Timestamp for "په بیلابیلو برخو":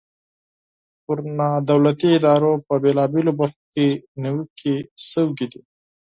2.67-3.63